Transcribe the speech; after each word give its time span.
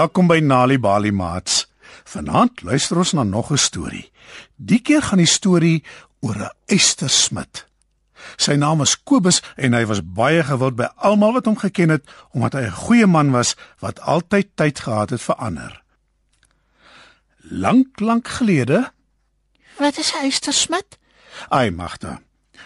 Welkom 0.00 0.30
by 0.30 0.38
Nali 0.40 0.78
Bali 0.80 1.10
Mats. 1.12 1.66
Vanaand 2.08 2.62
luister 2.64 2.96
ons 3.02 3.10
na 3.12 3.22
nog 3.22 3.50
'n 3.52 3.58
storie. 3.60 4.08
Die 4.56 4.80
keer 4.80 5.02
gaan 5.02 5.18
die 5.20 5.26
storie 5.26 5.84
oor 6.20 6.36
'n 6.36 6.52
eystersmid. 6.66 7.66
Sy 8.36 8.54
naam 8.54 8.80
is 8.80 9.02
Kobus 9.02 9.42
en 9.56 9.72
hy 9.72 9.84
was 9.86 10.00
baie 10.04 10.42
gewild 10.42 10.76
by 10.76 10.88
almal 10.96 11.32
wat 11.32 11.44
hom 11.44 11.56
geken 11.56 11.88
het 11.88 12.04
omdat 12.32 12.52
hy 12.52 12.64
'n 12.64 12.80
goeie 12.84 13.06
man 13.06 13.30
was 13.30 13.56
wat 13.80 14.00
altyd 14.00 14.48
tyd 14.54 14.80
gehad 14.80 15.10
het 15.10 15.20
vir 15.22 15.34
ander. 15.34 15.82
Lank, 17.50 18.00
lank 18.00 18.28
gelede, 18.28 18.92
Wat 19.78 19.98
is 19.98 20.12
'n 20.14 20.24
eystersmid? 20.24 20.98
ai 21.48 21.70
magte. 21.70 22.18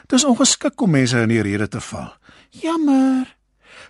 Dis 0.06 0.24
ongeskik 0.24 0.80
om 0.80 0.90
mense 0.90 1.20
in 1.20 1.28
die 1.28 1.42
rede 1.42 1.68
te 1.68 1.80
val. 1.80 2.14
Jammer. 2.50 3.36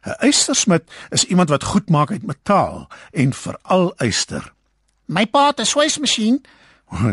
'n 0.04 0.16
Eystersmid 0.18 0.82
is 1.10 1.24
iemand 1.24 1.48
wat 1.48 1.64
goed 1.64 1.90
maak 1.90 2.10
uit 2.10 2.22
metaal 2.22 2.88
en 3.12 3.32
veral 3.32 3.94
eyster. 3.96 4.52
My 5.04 5.26
pa 5.26 5.46
het 5.46 5.60
'n 5.60 5.64
swysmasjien. 5.64 6.44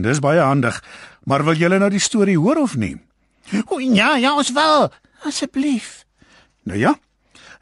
Dis 0.01 0.19
baie 0.19 0.39
handig. 0.39 0.83
Maar 1.23 1.43
wil 1.43 1.55
julle 1.55 1.77
nou 1.77 1.89
die 1.89 1.99
storie 1.99 2.37
hoor 2.37 2.57
of 2.57 2.75
nie? 2.75 3.01
O 3.67 3.79
ja, 3.79 4.15
ja, 4.15 4.35
ons 4.35 4.51
wil. 4.51 4.91
Asseblief. 5.23 6.05
Nou 6.63 6.79
ja. 6.79 6.99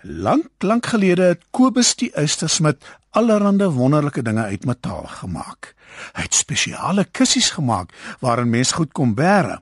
Lank, 0.01 0.47
lank 0.59 0.85
gelede 0.85 1.21
het 1.21 1.41
Kobus 1.51 1.95
die 1.95 2.11
eystersmid 2.13 2.83
allerlei 3.09 3.67
wonderlike 3.67 4.21
dinge 4.21 4.43
uit 4.43 4.65
metaal 4.65 5.07
gemaak. 5.07 5.73
Hy 6.15 6.21
het 6.21 6.33
spesiale 6.33 7.05
kussies 7.11 7.49
gemaak 7.49 7.91
waarin 8.19 8.49
mens 8.49 8.71
goed 8.71 8.91
kon 8.91 9.15
bære. 9.15 9.59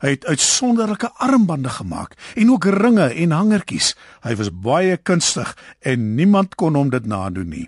Hy 0.00 0.14
het 0.14 0.24
uitsonderlike 0.24 1.10
armbande 1.16 1.68
gemaak 1.68 2.14
en 2.34 2.50
ook 2.50 2.64
ringe 2.64 3.08
en 3.14 3.30
hangertjies. 3.30 3.94
Hy 4.22 4.36
was 4.36 4.52
baie 4.52 4.96
kunstig 4.96 5.56
en 5.80 6.14
niemand 6.14 6.54
kon 6.54 6.74
hom 6.74 6.90
dit 6.90 7.06
nadoen 7.06 7.48
nie. 7.48 7.66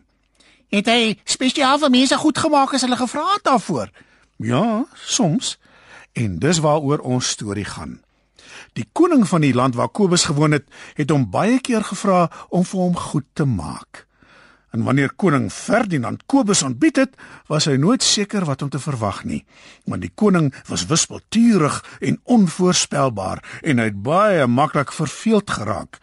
Het 0.72 0.88
hy 0.88 1.18
spesiaal 1.24 1.78
vir 1.82 1.92
mense 1.92 2.16
goed 2.16 2.38
gemaak 2.38 2.72
as 2.74 2.86
hulle 2.86 2.96
gevra 2.96 3.26
het 3.34 3.44
daarvoor? 3.44 3.90
Ja, 4.36 4.84
soms. 4.94 5.58
En 6.12 6.38
dis 6.38 6.58
waaroor 6.64 7.04
ons 7.04 7.28
storie 7.28 7.64
gaan. 7.64 8.00
Die 8.72 8.86
koning 8.92 9.26
van 9.28 9.44
die 9.44 9.54
land 9.54 9.74
waar 9.76 9.88
Kobus 9.88 10.24
gewoon 10.24 10.56
het, 10.56 10.64
het 10.96 11.10
hom 11.10 11.28
baie 11.30 11.60
keer 11.60 11.84
gevra 11.84 12.30
om 12.48 12.64
vir 12.64 12.80
hom 12.80 12.96
goed 12.96 13.28
te 13.32 13.44
maak. 13.44 14.06
En 14.72 14.82
wanneer 14.82 15.12
koning 15.12 15.50
Ferdinand 15.52 16.22
Kobus 16.26 16.62
ontbied 16.64 16.96
het, 16.96 17.16
was 17.46 17.66
hy 17.68 17.74
nooit 17.76 18.02
seker 18.02 18.46
wat 18.48 18.62
om 18.64 18.70
te 18.72 18.80
verwag 18.80 19.20
nie, 19.28 19.42
want 19.84 20.00
die 20.00 20.12
koning 20.14 20.48
was 20.70 20.86
wispelturig 20.88 21.82
en 22.00 22.16
onvoorspelbaar 22.24 23.42
en 23.60 23.82
hy 23.82 23.90
het 23.90 24.00
baie 24.02 24.46
maklik 24.48 24.94
verveeld 24.96 25.52
geraak. 25.58 26.00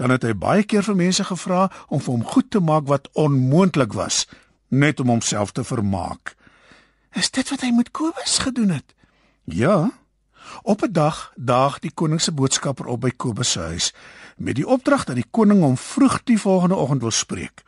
Dan 0.00 0.16
het 0.16 0.24
hy 0.24 0.32
baie 0.32 0.64
keer 0.64 0.84
vir 0.84 0.96
mense 0.96 1.28
gevra 1.28 1.66
om 1.92 2.00
vir 2.00 2.14
hom 2.14 2.24
goed 2.32 2.50
te 2.50 2.60
maak 2.60 2.88
wat 2.88 3.12
onmoontlik 3.12 3.92
was, 3.92 4.24
net 4.72 5.00
om 5.00 5.12
homself 5.12 5.52
te 5.52 5.64
vermaak. 5.64 6.32
Is 7.12 7.30
dit 7.30 7.48
wat 7.52 7.60
hy 7.64 7.72
met 7.76 7.92
Kobus 7.92 8.40
gedoen 8.48 8.72
het? 8.80 8.96
Ja. 9.44 9.92
Op 10.62 10.82
'n 10.82 10.92
dag 10.92 11.32
daag 11.36 11.78
die 11.78 11.92
koning 11.94 12.20
se 12.20 12.32
boodskapper 12.32 12.86
op 12.86 13.00
by 13.00 13.10
Kobus 13.10 13.50
se 13.50 13.60
huis 13.60 13.94
met 14.36 14.54
die 14.56 14.66
opdrag 14.66 15.04
dat 15.04 15.16
die 15.16 15.30
koning 15.30 15.60
hom 15.60 15.76
vroeg 15.76 16.20
die 16.24 16.40
volgende 16.40 16.74
oggend 16.74 17.00
wil 17.00 17.10
spreek. 17.10 17.64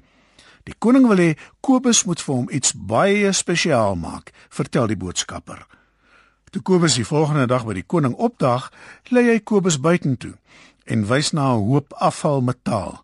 Die 0.69 0.77
koning 0.77 1.07
wil 1.09 1.21
hê 1.23 1.31
Kobus 1.65 2.03
moet 2.05 2.21
vir 2.21 2.35
hom 2.35 2.49
iets 2.53 2.75
baie 2.77 3.33
spesiaal 3.33 3.97
maak, 3.97 4.35
vertel 4.53 4.91
die 4.91 4.99
boodskapper. 5.01 5.63
Toe 6.53 6.61
Kobus 6.65 6.99
die 6.99 7.09
volgende 7.09 7.47
dag 7.49 7.65
by 7.65 7.79
die 7.79 7.87
koning 7.89 8.17
opdaag, 8.21 8.69
lei 9.09 9.25
hy 9.31 9.39
Kobus 9.41 9.79
buitentoe 9.81 10.35
en 10.89 11.07
wys 11.09 11.33
na 11.33 11.53
'n 11.55 11.65
hoop 11.69 11.93
afvalmetaal. 11.97 13.01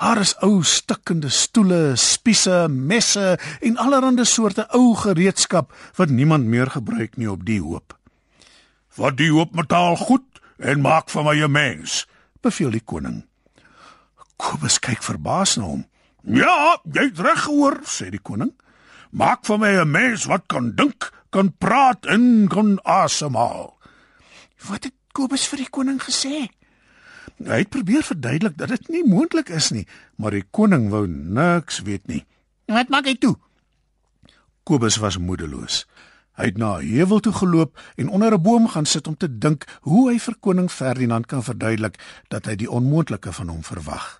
Daar 0.00 0.20
is 0.20 0.34
ou 0.42 0.62
stikkende 0.62 1.28
stoele, 1.28 1.96
spiese, 1.96 2.68
messe 2.68 3.38
en 3.60 3.76
allerlei 3.76 4.24
soorte 4.24 4.66
ou 4.72 4.94
gereedskap 4.94 5.72
wat 5.96 6.10
niemand 6.10 6.46
meer 6.46 6.70
gebruik 6.70 7.16
nie 7.16 7.30
op 7.30 7.44
die 7.44 7.60
hoop. 7.60 7.98
"Wat 8.96 9.16
die 9.16 9.30
hoop 9.30 9.54
metaal 9.54 9.96
goed 9.96 10.40
en 10.58 10.80
maak 10.80 11.10
van 11.10 11.24
my 11.24 11.42
'n 11.42 11.50
mens," 11.50 12.06
beveel 12.40 12.70
die 12.70 12.84
koning. 12.84 13.26
Kobus 14.36 14.78
kyk 14.78 15.02
verbaas 15.02 15.56
na 15.56 15.64
hom. 15.64 15.89
"Ja, 16.22 16.80
jy't 16.92 17.18
reg 17.18 17.42
gehoor," 17.42 17.80
sê 17.84 18.10
die 18.10 18.22
koning. 18.22 18.52
"Maak 19.10 19.44
van 19.44 19.60
my 19.60 19.80
'n 19.80 19.90
mens 19.90 20.24
wat 20.24 20.42
kan 20.46 20.74
dink, 20.74 21.12
kan 21.30 21.52
praat 21.58 22.06
en 22.06 22.48
kan 22.48 22.78
asemhaal." 22.82 23.78
Wat 24.68 24.84
het 24.84 24.94
Kobus 25.12 25.48
vir 25.48 25.56
die 25.56 25.70
koning 25.70 25.98
gesê? 26.02 26.48
Hy 27.40 27.58
het 27.64 27.70
probeer 27.72 28.02
verduidelik 28.04 28.56
dat 28.56 28.68
dit 28.68 28.88
nie 28.88 29.04
moontlik 29.08 29.48
is 29.48 29.70
nie, 29.70 29.86
maar 30.16 30.30
die 30.30 30.44
koning 30.50 30.90
wou 30.92 31.06
niks 31.08 31.80
weet 31.86 32.06
nie. 32.06 32.24
Wat 32.70 32.88
maak 32.92 33.08
hy 33.08 33.16
toe? 33.18 33.34
Kobus 34.62 35.00
was 35.00 35.18
moedeloos. 35.18 35.86
Hy 36.36 36.52
het 36.52 36.58
na 36.58 36.78
'n 36.78 36.86
heuwel 36.86 37.20
toe 37.20 37.32
geloop 37.32 37.78
en 37.96 38.08
onder 38.08 38.32
'n 38.32 38.42
boom 38.42 38.68
gaan 38.68 38.86
sit 38.86 39.06
om 39.08 39.16
te 39.16 39.38
dink 39.38 39.64
hoe 39.80 40.10
hy 40.10 40.18
vir 40.18 40.36
koning 40.40 40.70
Ferdinand 40.70 41.26
kan 41.26 41.42
verduidelik 41.42 41.98
dat 42.28 42.44
hy 42.44 42.54
die 42.56 42.70
onmoontlike 42.70 43.32
van 43.32 43.48
hom 43.48 43.64
verwag. 43.64 44.19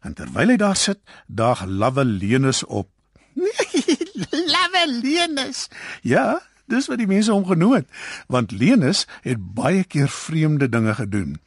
En 0.00 0.14
terwyl 0.14 0.54
hy 0.54 0.56
daar 0.60 0.76
sit, 0.76 1.00
daag 1.26 1.64
Lavelenus 1.66 2.64
op. 2.64 2.90
Lavelenus. 4.54 5.66
Ja, 6.02 6.40
dis 6.66 6.88
wat 6.90 7.00
die 7.00 7.08
mense 7.10 7.32
hom 7.32 7.46
genoem 7.48 7.80
het, 7.80 7.88
want 8.26 8.52
Lenus 8.52 9.06
het 9.26 9.40
baie 9.54 9.84
keer 9.84 10.08
vreemde 10.08 10.68
dinge 10.68 10.94
gedoen. 10.94 11.38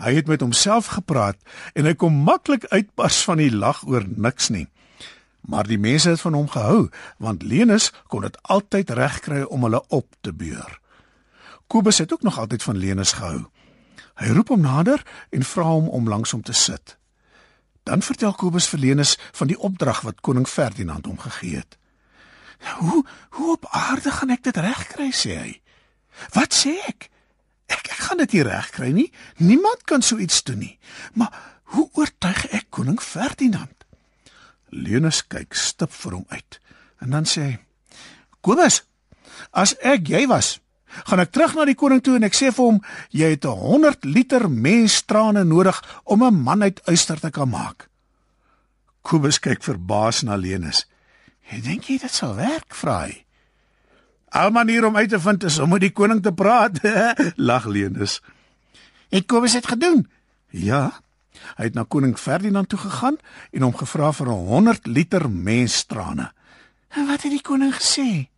Hy 0.00 0.14
het 0.16 0.28
met 0.30 0.40
homself 0.40 0.94
gepraat 0.96 1.36
en 1.74 1.84
hy 1.84 1.94
kom 1.94 2.22
maklik 2.24 2.64
uitbars 2.72 3.20
van 3.28 3.42
die 3.42 3.52
lag 3.52 3.82
oor 3.88 4.06
niks 4.08 4.48
nie. 4.48 4.68
Maar 5.40 5.68
die 5.68 5.80
mense 5.80 6.12
het 6.12 6.20
van 6.20 6.36
hom 6.36 6.48
gehou, 6.48 6.88
want 7.18 7.42
Lenus 7.42 7.90
kon 8.08 8.24
dit 8.24 8.36
altyd 8.42 8.90
regkry 8.96 9.42
om 9.42 9.64
hulle 9.66 9.82
op 9.88 10.06
te 10.20 10.32
beur. 10.32 10.78
Kobus 11.66 11.98
het 11.98 12.12
ook 12.12 12.22
nog 12.22 12.38
altyd 12.38 12.62
van 12.62 12.76
Lenus 12.76 13.12
gehou. 13.12 13.44
Hy 14.20 14.32
roep 14.36 14.48
hom 14.52 14.60
nader 14.60 15.02
en 15.30 15.44
vra 15.44 15.64
hom 15.64 15.88
om 15.88 16.08
langs 16.08 16.32
hom 16.36 16.42
te 16.42 16.52
sit. 16.52 16.99
Dan 17.82 18.02
vertel 18.02 18.34
Kobus 18.34 18.68
vir 18.68 18.80
Lenus 18.80 19.16
van 19.32 19.50
die 19.50 19.58
opdrag 19.58 20.00
wat 20.06 20.20
koning 20.20 20.48
Ferdinand 20.48 21.06
hom 21.06 21.18
gegee 21.18 21.56
het. 21.56 21.78
"Hoe 22.78 23.04
hoe 23.30 23.52
op 23.52 23.66
aarde 23.70 24.10
gaan 24.10 24.30
ek 24.30 24.42
dit 24.42 24.56
regkry?" 24.56 25.10
sê 25.12 25.38
hy. 25.38 25.60
"Wat 26.32 26.54
sê 26.54 26.76
ek? 26.86 27.10
Ek 27.66 27.86
ek 27.90 28.02
gaan 28.06 28.16
dit 28.16 28.32
nie 28.32 28.42
regkry 28.42 28.90
nie. 28.90 29.12
Niemand 29.36 29.84
kan 29.84 30.02
so 30.02 30.18
iets 30.18 30.42
doen 30.42 30.58
nie. 30.58 30.78
Maar 31.12 31.60
hoe 31.62 31.90
oortuig 31.92 32.46
ek 32.46 32.66
koning 32.70 33.02
Ferdinand?" 33.02 33.84
Lenus 34.68 35.26
kyk 35.26 35.54
stip 35.54 35.92
vir 35.92 36.12
hom 36.12 36.26
uit 36.28 36.60
en 36.98 37.10
dan 37.10 37.24
sê 37.24 37.40
hy: 37.40 37.58
"Kobus, 38.40 38.82
as 39.50 39.74
ek 39.80 40.06
jy 40.08 40.26
was, 40.26 40.60
gaan 41.04 41.20
ek 41.20 41.32
terug 41.32 41.54
na 41.54 41.64
die 41.64 41.78
koning 41.78 42.02
toe 42.02 42.16
en 42.16 42.26
ek 42.26 42.36
sê 42.36 42.50
vir 42.54 42.64
hom 42.64 42.80
jy 43.10 43.30
het 43.34 43.44
100 43.44 44.04
liter 44.04 44.48
menstrane 44.50 45.44
nodig 45.44 45.78
om 46.04 46.24
'n 46.24 46.42
man 46.42 46.62
uit 46.62 46.80
uister 46.86 47.20
te 47.20 47.30
kan 47.30 47.48
maak." 47.48 47.88
Kobus 49.02 49.38
kyk 49.38 49.62
verbaas 49.62 50.22
na 50.22 50.36
Lenus. 50.36 50.86
"Jy 51.50 51.60
dink 51.60 51.84
jy 51.84 51.98
dit 51.98 52.12
sal 52.12 52.34
werk?" 52.34 52.74
vra 52.74 53.06
hy. 53.06 53.24
"Al 54.28 54.50
manier 54.50 54.84
om 54.84 54.96
uit 54.96 55.08
te 55.08 55.20
vind 55.20 55.44
is 55.44 55.58
om 55.58 55.70
met 55.70 55.80
die 55.80 55.92
koning 55.92 56.22
te 56.22 56.32
praat," 56.32 56.80
lag 57.36 57.66
Lenus. 57.66 58.20
Het 59.10 59.26
Kobus 59.26 59.52
dit 59.52 59.66
gedoen? 59.66 60.08
"Ja." 60.50 61.00
Hy 61.56 61.70
het 61.70 61.74
na 61.74 61.84
koning 61.88 62.18
Ferdinand 62.18 62.68
toe 62.68 62.78
gegaan 62.78 63.16
en 63.52 63.62
hom 63.62 63.74
gevra 63.76 64.12
vir 64.12 64.26
100 64.26 64.86
liter 64.86 65.30
menstrane. 65.30 66.32
En 66.88 67.06
wat 67.06 67.22
het 67.22 67.32
die 67.32 67.44
koning 67.44 67.74
gesê? 67.74 68.28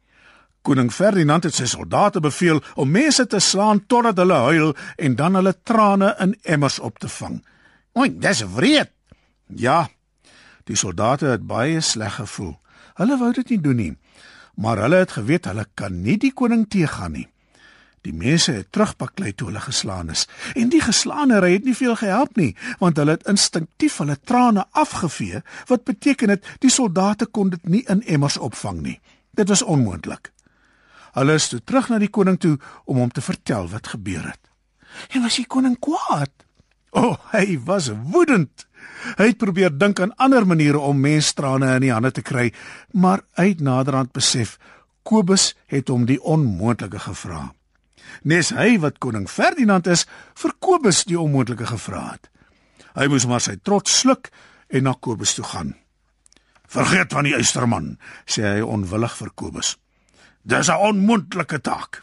Koning 0.62 0.92
Ferdinand 0.94 1.42
het 1.42 1.56
sy 1.58 1.66
soldate 1.66 2.20
beveel 2.22 2.60
om 2.78 2.90
mense 2.90 3.24
te 3.26 3.40
slaan 3.42 3.80
totdat 3.90 4.20
hulle 4.22 4.38
huil 4.46 4.74
en 4.96 5.16
dan 5.18 5.34
hulle 5.34 5.54
trane 5.66 6.12
in 6.22 6.36
emmers 6.42 6.78
op 6.78 7.00
te 7.02 7.08
vang. 7.10 7.40
Oei, 7.98 8.12
dis 8.14 8.44
wreed. 8.54 8.92
Ja. 9.46 9.88
Die 10.70 10.78
soldate 10.78 11.32
het 11.32 11.46
baie 11.46 11.80
sleg 11.82 12.14
gevoel. 12.20 12.54
Hulle 12.94 13.18
wou 13.18 13.32
dit 13.34 13.50
nie 13.50 13.60
doen 13.60 13.76
nie, 13.76 13.92
maar 14.54 14.78
hulle 14.84 15.00
het 15.02 15.16
geweet 15.16 15.48
hulle 15.50 15.64
kan 15.74 15.96
nie 16.04 16.18
die 16.22 16.30
koning 16.32 16.68
teëgaan 16.70 17.16
nie. 17.16 17.26
Die 18.02 18.14
mense 18.14 18.52
het 18.52 18.70
terugpaklei 18.74 19.32
toe 19.34 19.48
hulle 19.48 19.62
geslaan 19.62 20.10
is 20.10 20.26
en 20.58 20.70
die 20.70 20.82
geslaanery 20.82 21.52
het 21.54 21.66
nie 21.66 21.74
veel 21.78 21.94
gehelp 21.98 22.36
nie, 22.38 22.52
want 22.78 22.98
hulle 22.98 23.16
het 23.16 23.26
instinktief 23.30 23.98
hulle 24.02 24.18
trane 24.18 24.66
afgevee, 24.70 25.42
wat 25.70 25.84
beteken 25.86 26.34
het 26.34 26.46
die 26.62 26.70
soldate 26.70 27.26
kon 27.26 27.50
dit 27.54 27.66
nie 27.66 27.82
in 27.90 28.02
emmers 28.06 28.38
opvang 28.38 28.82
nie. 28.82 29.00
Dit 29.34 29.48
was 29.48 29.62
onmoontlik. 29.62 30.32
Hulle 31.16 31.36
is 31.36 31.48
toe 31.52 31.60
terug 31.60 31.90
na 31.90 31.98
die 32.00 32.10
koning 32.12 32.38
toe 32.40 32.56
om 32.84 33.02
hom 33.02 33.10
te 33.12 33.24
vertel 33.24 33.68
wat 33.72 33.92
gebeur 33.94 34.24
het. 34.30 34.40
En 35.12 35.24
was 35.24 35.38
die 35.40 35.48
koning 35.48 35.78
kwaad? 35.80 36.32
O, 36.92 37.12
oh, 37.12 37.16
hy 37.32 37.56
was 37.64 37.88
woedend. 38.12 38.66
Hy 39.16 39.30
het 39.30 39.40
probeer 39.40 39.72
dink 39.72 40.00
aan 40.00 40.12
ander 40.20 40.44
maniere 40.46 40.80
om 40.80 41.00
menstrane 41.00 41.70
in 41.78 41.86
die 41.86 41.92
hande 41.92 42.12
te 42.12 42.24
kry, 42.24 42.50
maar 42.92 43.24
het 43.38 43.60
naderhand 43.64 44.12
besef 44.12 44.58
Kobus 45.02 45.52
het 45.66 45.88
hom 45.90 46.04
die 46.06 46.20
onmoontlike 46.20 47.00
gevra. 47.02 47.48
Nes 48.28 48.52
hy 48.54 48.76
wat 48.82 49.00
koning 49.02 49.26
Ferdinand 49.30 49.88
is, 49.90 50.04
vir 50.38 50.54
Kobus 50.62 51.02
die 51.08 51.18
onmoontlike 51.18 51.66
gevra 51.72 52.04
het. 52.12 52.28
Hy 52.94 53.08
moes 53.10 53.26
maar 53.26 53.42
sy 53.42 53.56
trots 53.64 53.94
sluk 54.02 54.30
en 54.70 54.86
na 54.86 54.94
Kobus 54.94 55.34
toe 55.34 55.46
gaan. 55.48 55.74
Vergeet 56.72 57.12
van 57.12 57.26
die 57.26 57.34
eysterman, 57.36 57.96
sê 58.24 58.44
hy 58.46 58.60
onwillig 58.64 59.16
vir 59.18 59.32
Kobus. 59.34 59.74
Dis 60.42 60.68
'n 60.68 60.78
onmoontlike 60.78 61.60
taak. 61.60 62.02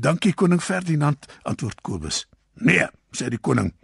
Dankie 0.00 0.34
koning 0.34 0.62
Ferdinand, 0.62 1.26
antwoord 1.42 1.80
Kobus. 1.80 2.28
Nee, 2.54 2.86
sê 3.10 3.28
die 3.28 3.40
koning. 3.40 3.74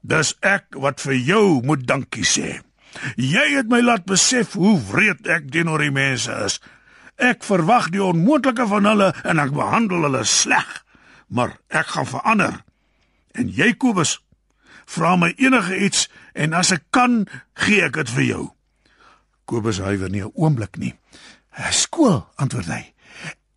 Dis 0.00 0.34
ek 0.40 0.64
wat 0.70 1.00
vir 1.00 1.14
jou 1.14 1.62
moet 1.64 1.86
dankie 1.86 2.24
sê. 2.24 2.60
Jy 3.16 3.56
het 3.56 3.68
my 3.68 3.80
laat 3.80 4.04
besef 4.04 4.52
hoe 4.52 4.76
wreed 4.90 5.26
ek 5.26 5.48
teenoor 5.50 5.82
die 5.82 5.94
mense 5.94 6.32
is. 6.44 6.60
Ek 7.16 7.44
verwag 7.46 7.90
die 7.94 8.02
onmoontlike 8.02 8.66
van 8.70 8.84
hulle 8.90 9.14
en 9.24 9.40
ek 9.42 9.54
behandel 9.54 10.06
hulle 10.06 10.24
sleg. 10.24 10.84
Maar 11.32 11.56
ek 11.68 11.86
gaan 11.96 12.06
verander. 12.06 12.60
En 13.34 13.48
jy 13.48 13.72
Kobus, 13.74 14.18
vra 14.86 15.16
my 15.16 15.32
enige 15.40 15.78
iets 15.86 16.08
en 16.34 16.52
as 16.54 16.70
ek 16.74 16.84
kan, 16.94 17.24
gee 17.64 17.82
ek 17.82 17.96
dit 18.02 18.12
vir 18.14 18.26
jou. 18.28 18.44
Kobus 19.48 19.80
huiwer 19.80 20.10
nie 20.10 20.22
'n 20.22 20.32
oomblik 20.34 20.76
nie. 20.76 20.94
"Skool," 21.70 22.26
antwoord 22.34 22.66
hy. 22.66 22.94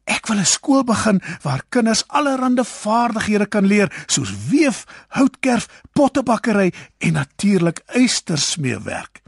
"Ek 0.05 0.27
wil 0.27 0.37
'n 0.37 0.45
skool 0.45 0.83
begin 0.83 1.21
waar 1.41 1.63
kinders 1.69 2.07
allerlei 2.07 2.63
vaardighede 2.63 3.45
kan 3.45 3.65
leer, 3.65 4.05
soos 4.05 4.47
weef, 4.49 4.85
houtkerf, 5.07 5.67
pottebakkery 5.93 6.73
en 6.97 7.13
natuurlik 7.13 7.81
eystersmeewerk." 7.85 9.21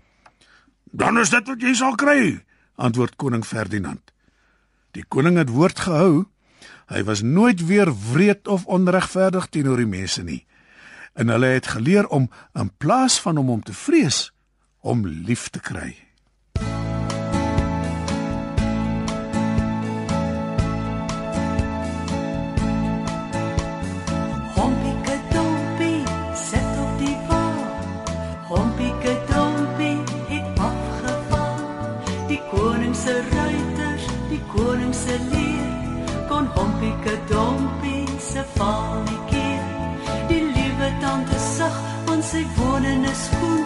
"Dan 0.91 1.19
is 1.19 1.29
dit 1.29 1.47
wat 1.47 1.61
jy 1.61 1.73
sal 1.73 1.95
kry," 1.95 2.43
antwoord 2.75 3.15
koning 3.15 3.45
Ferdinand. 3.45 4.11
Die 4.91 5.05
koning 5.07 5.37
het 5.37 5.49
woord 5.49 5.79
gehou. 5.79 6.25
Hy 6.87 7.03
was 7.03 7.21
nooit 7.21 7.65
weer 7.65 7.93
wreed 8.11 8.47
of 8.47 8.65
onregverdig 8.65 9.47
teenoor 9.47 9.77
die 9.77 9.85
mense 9.85 10.23
nie 10.23 10.47
en 11.19 11.27
hulle 11.27 11.45
het 11.45 11.67
geleer 11.67 12.07
om 12.07 12.29
in 12.53 12.71
plaas 12.77 13.19
van 13.21 13.37
om 13.37 13.47
hom 13.47 13.63
te 13.63 13.73
vrees, 13.73 14.29
om 14.79 15.07
lief 15.07 15.49
te 15.49 15.59
kry. 15.59 15.95
Die 34.39 34.47
koning 34.53 34.93
se 34.93 35.15
leer, 35.31 36.15
kon 36.29 36.47
Hompieke 36.55 37.15
dompie 37.29 38.05
se 38.21 38.43
val 38.55 39.03
nie 39.07 39.19
keer. 39.31 39.65
Die 40.29 40.43
liewe 40.45 40.89
tante 41.01 41.39
sug, 41.43 41.75
want 42.07 42.23
sy 42.23 42.43
woon 42.57 42.85
in 42.85 43.05
'n 43.05 43.17
skoen. 43.25 43.65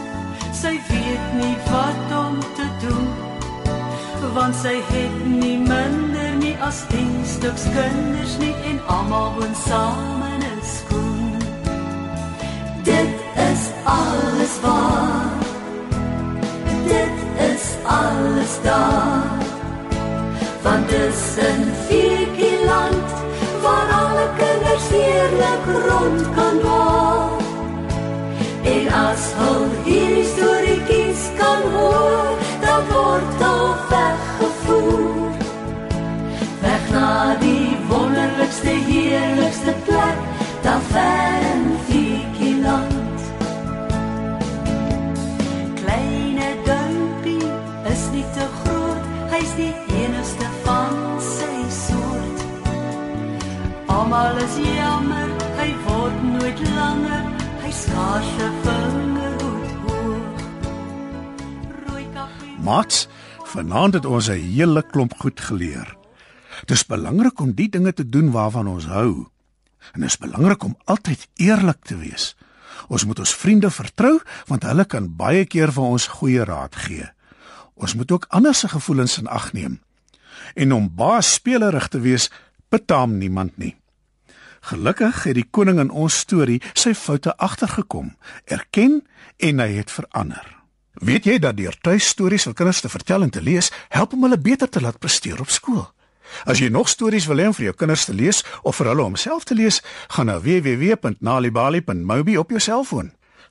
Sy 0.61 0.73
weet 0.89 1.25
nie 1.41 1.57
wat 1.69 2.09
om 2.23 2.39
te 2.57 2.67
doen. 2.83 3.07
Want 4.33 4.55
sy 4.55 4.75
het 4.89 5.17
nie 5.27 5.57
minder 5.57 6.29
nie 6.43 6.55
as 6.67 6.85
10 6.89 7.25
stuks 7.25 7.65
kinders 7.75 8.37
nie 8.39 8.55
en 8.69 8.79
almal 8.87 9.33
woon 9.35 9.55
saam 9.67 10.21
in 10.33 10.41
'n 10.41 10.61
skoen. 10.75 11.39
Dit 12.83 13.13
is 13.51 13.63
alles 13.83 14.53
waar. 14.61 15.37
Dit 16.87 17.17
is 17.51 17.65
alles 17.85 18.53
daar. 18.63 19.12
Want 20.63 20.89
dis 20.89 21.23
'n 21.37 21.61
vierkie 21.87 22.65
land 22.65 23.09
waar 23.61 23.89
alle 24.01 24.27
kinders 24.37 24.87
heerlik 24.89 25.63
rond 25.87 26.21
kan 26.35 26.55
loop. 26.67 27.41
En 28.63 28.87
as 29.07 29.23
hul 29.39 29.65
hierdie 29.83 30.25
storieetjies 30.33 31.23
kan 31.37 31.61
hoor, 31.73 32.37
dan 32.61 32.81
word 32.91 33.41
al 33.51 33.75
weggevoer. 33.89 35.31
Weg 36.61 36.83
na 36.91 37.35
die 37.39 37.77
wonderlikste, 37.89 38.73
heerlikste 38.89 39.73
plek, 39.85 40.17
daar 40.61 40.83
ver 40.91 41.39
in 41.53 41.63
Fikieland. 41.87 43.19
Kleine 45.81 46.49
duimpie 46.65 47.47
is 47.93 48.03
nie 48.11 48.25
te 48.33 48.45
groot, 48.61 49.03
hy's 49.29 49.55
die 49.55 49.92
Almal 54.13 54.37
is 54.45 54.57
jammer, 54.61 55.29
hy 55.57 55.71
word 55.87 56.17
nooit 56.35 56.59
langer, 56.75 57.23
hy 57.63 57.71
skaars 57.73 58.27
'n 58.45 58.51
vingerhoed 58.65 59.71
hoog. 59.85 60.43
Rooi 61.87 62.05
koffie. 62.13 62.53
Mats, 62.61 63.07
vanaand 63.55 63.97
het 63.97 64.05
ons 64.05 64.29
'n 64.29 64.37
hele 64.37 64.83
klomp 64.85 65.17
goed 65.17 65.39
geleer. 65.41 65.97
Dis 66.65 66.85
belangrik 66.85 67.39
om 67.39 67.57
die 67.57 67.69
dinge 67.69 67.93
te 67.93 68.09
doen 68.09 68.31
waarvan 68.31 68.67
ons 68.67 68.85
hou. 68.85 69.25
En 69.93 70.01
dit 70.01 70.09
is 70.09 70.17
belangrik 70.17 70.63
om 70.63 70.77
altyd 70.85 71.27
eerlik 71.35 71.81
te 71.83 71.97
wees. 71.97 72.35
Ons 72.87 73.05
moet 73.05 73.19
ons 73.19 73.35
vriende 73.35 73.71
vertrou 73.71 74.21
want 74.45 74.63
hulle 74.63 74.85
kan 74.85 75.15
baie 75.15 75.45
keer 75.45 75.71
vir 75.71 75.83
ons 75.83 76.07
goeie 76.07 76.43
raad 76.45 76.75
gee. 76.75 77.09
Ons 77.73 77.95
moet 77.95 78.11
ook 78.11 78.25
ander 78.29 78.53
se 78.53 78.67
gevoelens 78.67 79.17
in 79.17 79.27
ag 79.27 79.53
neem. 79.53 79.81
En 80.53 80.73
om 80.73 80.95
baas 80.95 81.33
spelerig 81.33 81.87
te 81.87 81.99
wees, 81.99 82.29
betaam 82.69 83.17
niemand 83.17 83.57
nie. 83.57 83.82
Gelukkig 84.63 85.23
het 85.27 85.35
die 85.35 85.47
koning 85.51 85.79
in 85.81 85.89
ons 85.91 86.21
storie 86.23 86.61
sy 86.71 86.93
foute 86.95 87.33
agtergekom, 87.35 88.13
erken 88.45 89.01
en 89.37 89.59
hy 89.59 89.73
het 89.75 89.91
verander. 89.91 90.45
Weet 91.03 91.25
jy 91.27 91.35
dat 91.43 91.57
deur 91.57 91.75
tuistories 91.83 92.45
vir 92.47 92.55
kinders 92.55 92.79
te 92.85 92.91
vertel 92.91 93.25
en 93.25 93.33
te 93.33 93.41
lees, 93.43 93.71
help 93.91 94.13
om 94.13 94.23
hulle 94.23 94.39
beter 94.39 94.69
te 94.69 94.81
laat 94.81 95.01
presteer 95.03 95.41
op 95.43 95.51
skool? 95.51 95.83
As 96.47 96.61
jy 96.63 96.69
nog 96.71 96.87
stories 96.89 97.27
wil 97.27 97.41
hê 97.41 97.49
om 97.49 97.57
vir 97.57 97.65
jou 97.71 97.75
kinders 97.83 98.05
te 98.07 98.15
lees 98.15 98.39
of 98.63 98.79
vir 98.79 98.93
hulle 98.93 99.03
om 99.03 99.19
self 99.19 99.43
te 99.43 99.57
lees, 99.57 99.81
gaan 100.15 100.31
na 100.31 100.39
www.nalibali.mobi 100.39 102.37
op 102.39 102.55
jou 102.55 102.61
selfoon. 102.63 103.11